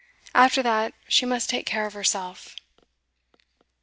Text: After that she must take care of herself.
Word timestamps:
After 0.33 0.63
that 0.63 0.95
she 1.07 1.27
must 1.27 1.47
take 1.47 1.67
care 1.67 1.85
of 1.85 1.93
herself. 1.93 2.55